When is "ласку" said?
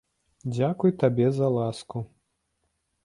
1.59-2.05